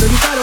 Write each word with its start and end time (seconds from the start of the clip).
solitario. 0.00 0.39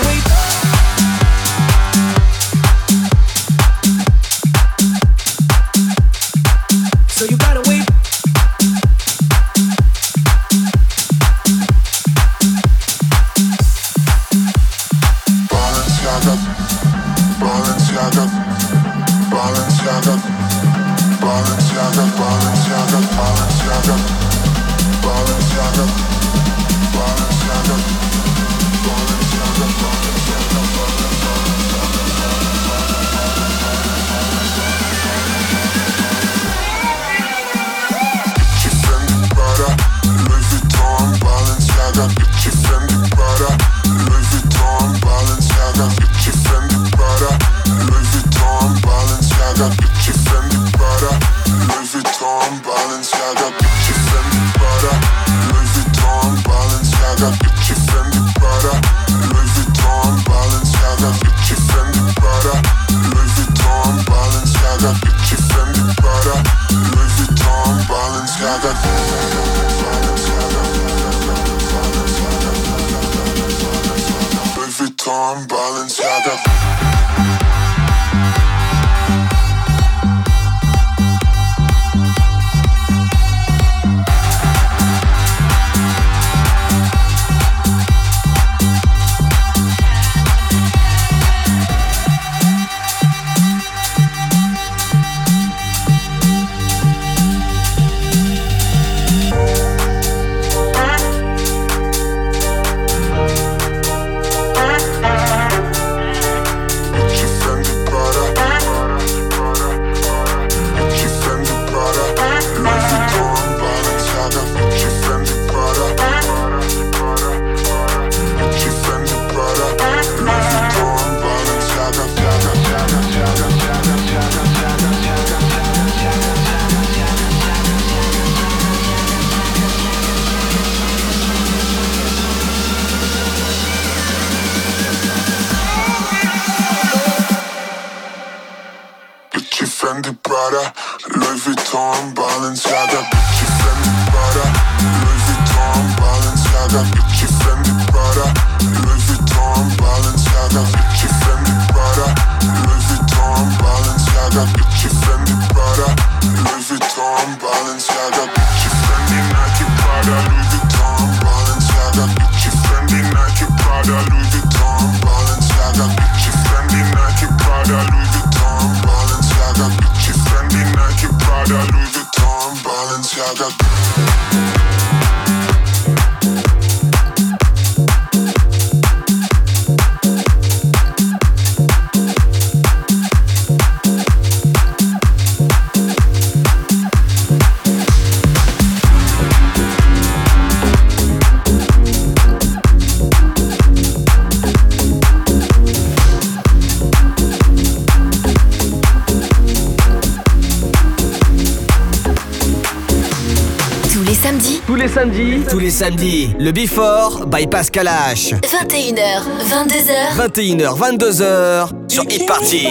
Les 205.67 205.71
samedis, 205.71 206.29
le 206.39 206.53
Before 206.53 207.25
by 207.25 207.45
Pascal 207.45 207.89
H. 207.89 208.33
21h, 208.41 209.23
22h. 209.49 210.15
21h, 210.15 210.77
22h 210.77 211.69
sur 211.89 212.03
Hit 212.03 212.25
Party. 212.25 212.69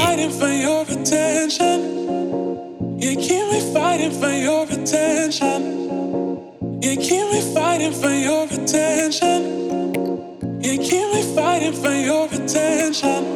You 2.99 3.17
keep 3.17 3.43
me 3.53 3.61
fighting 3.75 4.11
for 4.11 4.31
your 4.31 4.65
attention. 4.71 5.61
You 6.81 6.97
keep 6.97 7.31
me 7.33 7.43
fighting 7.55 7.93
for 7.93 8.11
your 8.11 8.47
attention. 8.51 9.43
You 10.63 10.79
keep 10.79 11.13
me 11.13 11.23
fighting 11.35 11.75
for 11.75 11.93
your 11.93 12.29
attention. 12.33 13.36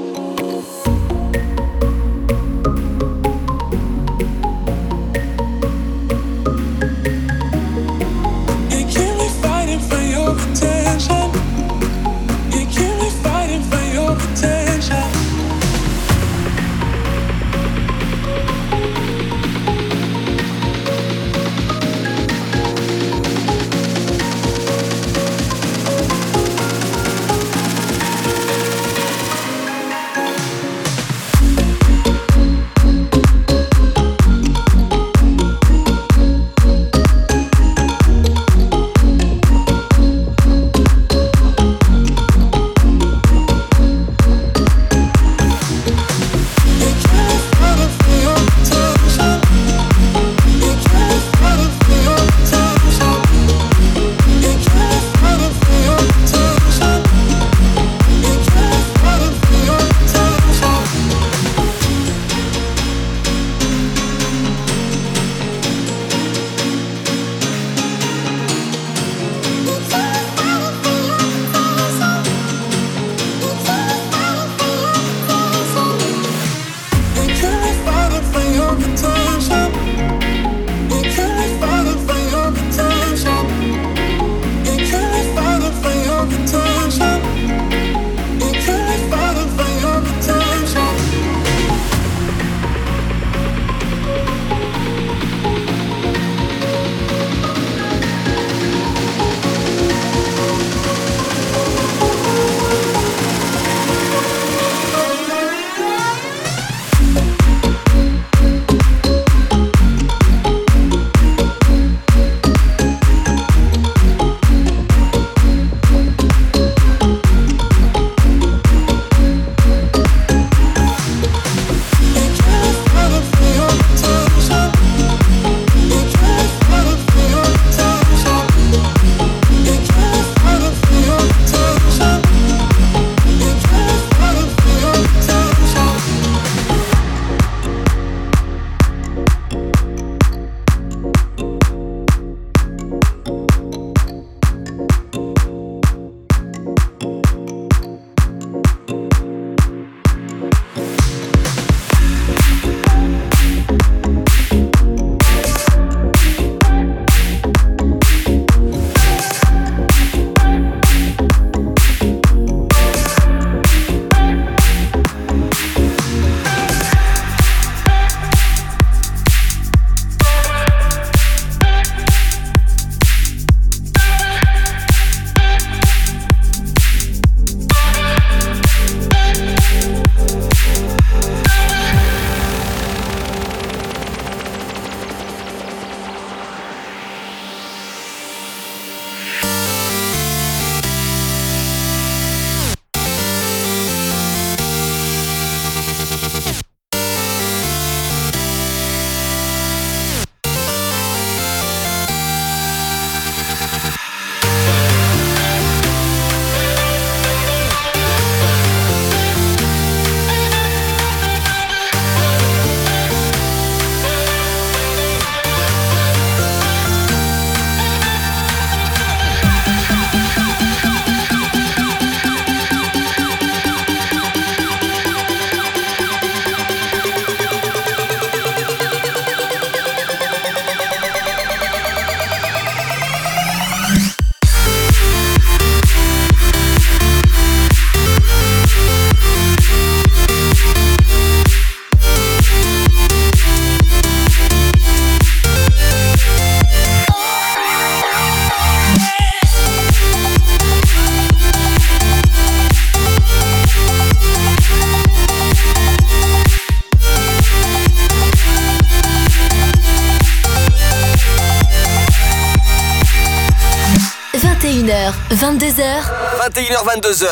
22h. 266.50 266.60
21h, 266.60 267.00
22h, 267.00 267.28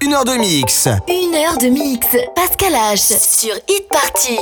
une 0.00 0.14
heure 0.14 0.24
de 0.24 0.32
mix. 0.32 0.88
Une 1.08 1.34
heure 1.34 1.58
de 1.58 1.66
mix. 1.66 2.06
Pascal 2.34 2.72
H. 2.72 3.18
Sur 3.18 3.54
Hit 3.68 3.88
Party. 3.88 4.38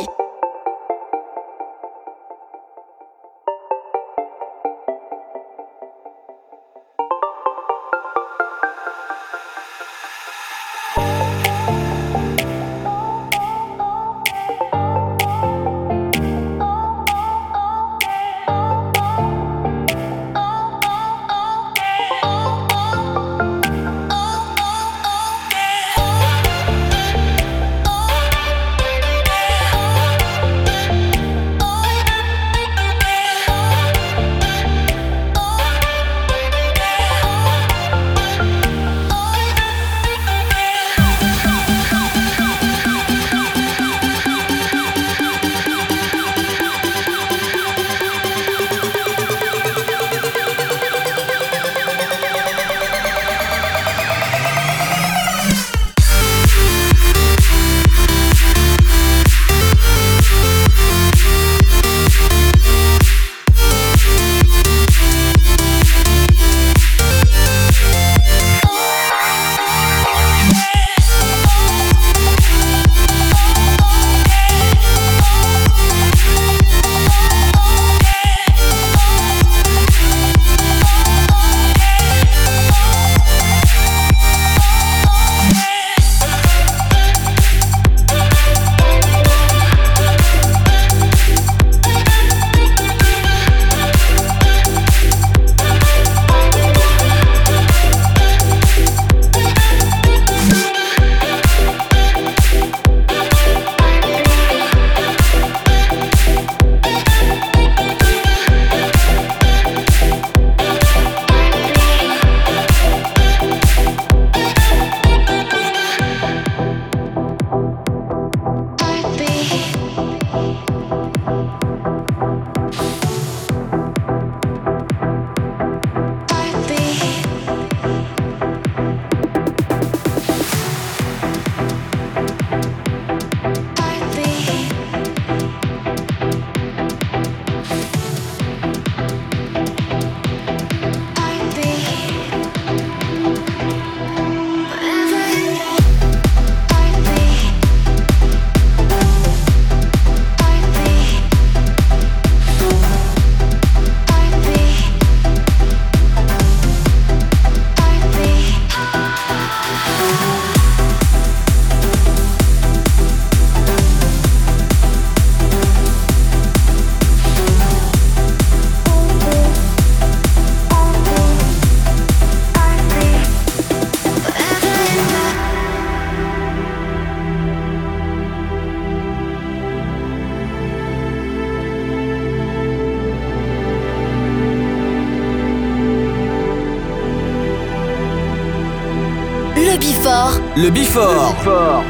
Le 190.70 190.74
Bifort. 190.74 191.34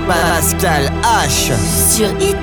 Pascal 0.09 0.91
H. 1.03 1.53
Sur 1.91 2.09
Hit 2.19 2.37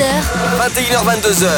22h. 0.00 0.06
21h, 0.58 1.04
22h. 1.04 1.48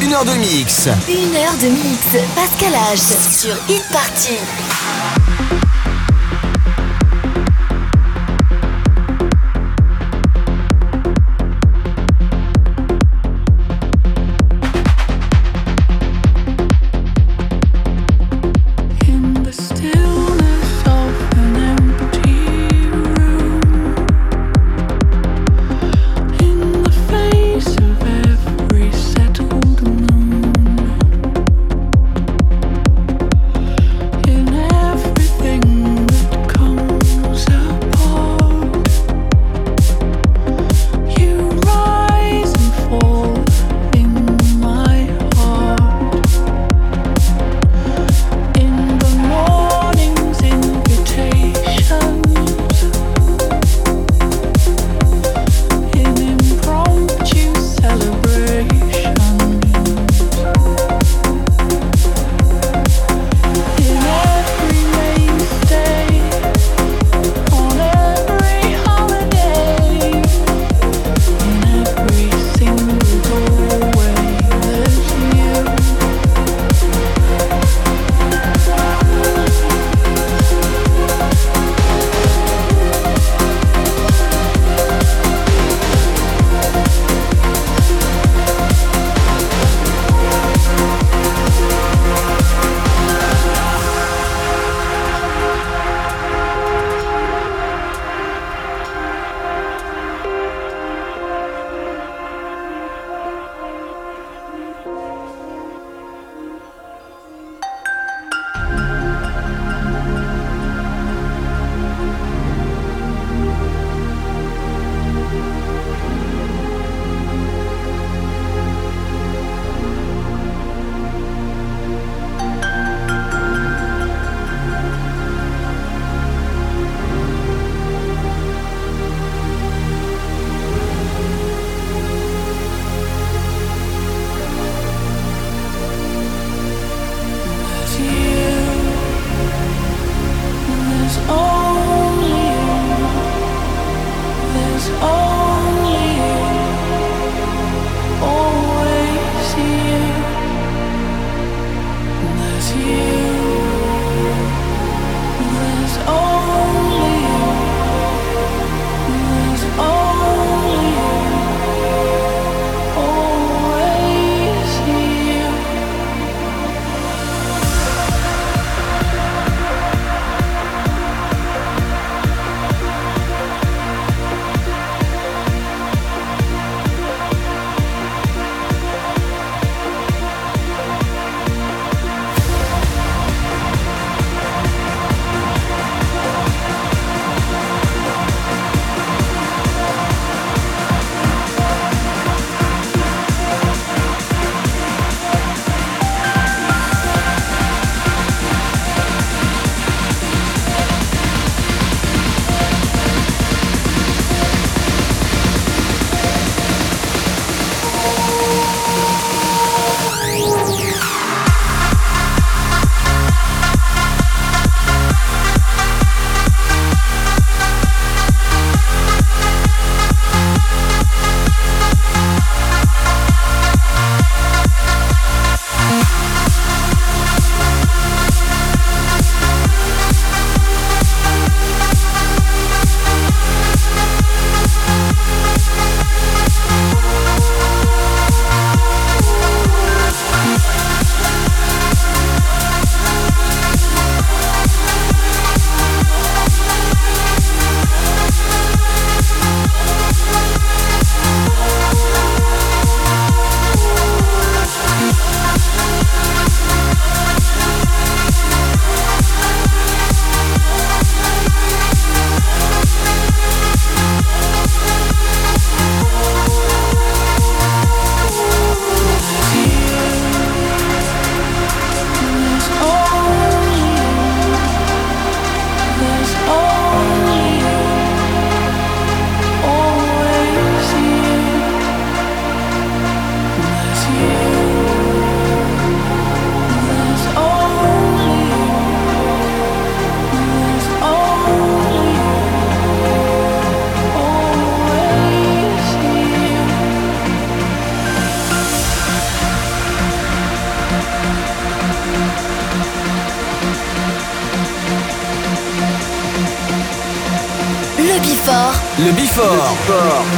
Une 0.00 0.12
heure 0.12 0.24
de 0.24 0.32
mix. 0.32 0.88
Une 1.08 1.36
heure 1.36 1.56
de 1.60 1.68
mix. 1.68 2.00
Pascal 2.34 2.72
H. 2.72 3.38
Sur 3.38 3.54
Hit 3.68 3.84
Party. 3.92 4.38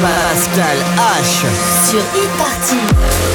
Pascal 0.03 0.79
H 0.99 1.47
sur 1.89 2.01
e-party. 2.01 3.34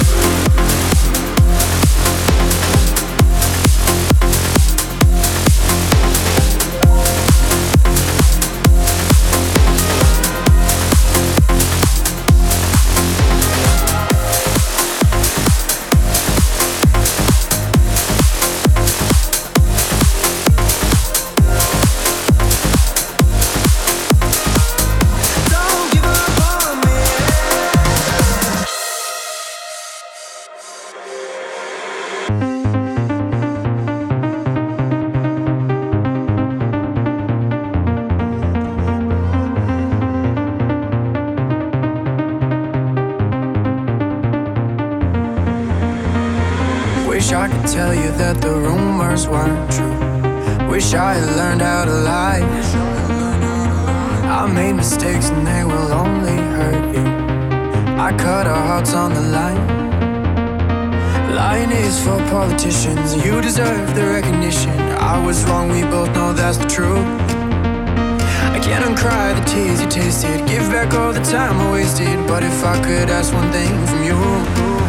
back 70.83 70.93
all 70.93 71.11
the 71.11 71.19
time 71.19 71.59
I 71.59 71.71
wasted 71.71 72.27
But 72.27 72.43
if 72.43 72.63
I 72.63 72.79
could 72.81 73.09
ask 73.09 73.33
one 73.33 73.51
thing 73.51 73.71
from 73.87 74.03
you 74.03 74.88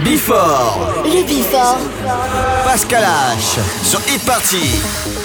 Abated. 0.00 1.04
Le 1.04 1.22
Bifort. 1.24 1.78
Pascal 2.64 3.04
H. 3.04 3.58
Sur 3.82 4.00
Hit 4.08 4.24
Party. 4.24 5.19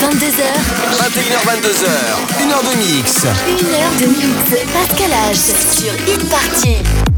22h. 0.00 0.42
21h, 0.98 1.38
22h. 1.46 2.42
Une 2.42 2.52
heure 2.52 2.62
de 2.62 2.76
mix. 2.78 3.26
Une 3.46 3.74
heure 3.74 3.92
de 4.00 4.06
mix. 4.06 4.64
Pascal 4.72 5.10
H. 5.30 5.34
Sur 5.74 5.92
Hit 6.06 6.28
Party. 6.28 7.09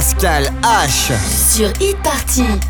Pascal 0.00 0.50
H. 0.62 1.12
Sur 1.52 1.68
Hit 1.78 1.94
Party. 2.02 2.69